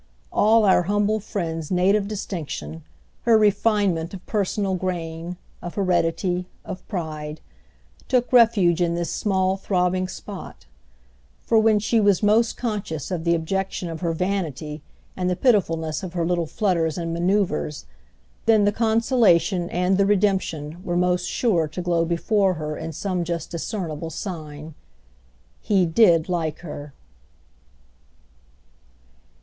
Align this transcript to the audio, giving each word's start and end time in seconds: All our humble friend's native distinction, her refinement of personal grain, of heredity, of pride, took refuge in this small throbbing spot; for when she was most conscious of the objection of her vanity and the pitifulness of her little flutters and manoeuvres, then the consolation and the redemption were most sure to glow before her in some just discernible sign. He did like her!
All 0.33 0.65
our 0.65 0.81
humble 0.89 1.19
friend's 1.19 1.69
native 1.69 2.07
distinction, 2.07 2.81
her 3.21 3.37
refinement 3.37 4.15
of 4.15 4.25
personal 4.25 4.73
grain, 4.73 5.37
of 5.61 5.75
heredity, 5.75 6.47
of 6.65 6.83
pride, 6.87 7.39
took 8.07 8.33
refuge 8.33 8.81
in 8.81 8.95
this 8.95 9.11
small 9.11 9.57
throbbing 9.57 10.07
spot; 10.07 10.65
for 11.43 11.59
when 11.59 11.77
she 11.77 11.99
was 11.99 12.23
most 12.23 12.57
conscious 12.57 13.11
of 13.11 13.25
the 13.25 13.35
objection 13.35 13.89
of 13.89 14.01
her 14.01 14.11
vanity 14.11 14.81
and 15.15 15.29
the 15.29 15.35
pitifulness 15.35 16.01
of 16.01 16.13
her 16.13 16.25
little 16.25 16.47
flutters 16.47 16.97
and 16.97 17.13
manoeuvres, 17.13 17.85
then 18.47 18.65
the 18.65 18.71
consolation 18.71 19.69
and 19.69 19.99
the 19.99 20.05
redemption 20.07 20.83
were 20.83 20.97
most 20.97 21.27
sure 21.29 21.67
to 21.67 21.79
glow 21.79 22.05
before 22.05 22.55
her 22.55 22.75
in 22.75 22.91
some 22.91 23.23
just 23.23 23.51
discernible 23.51 24.09
sign. 24.09 24.73
He 25.61 25.85
did 25.85 26.27
like 26.27 26.61
her! 26.61 26.95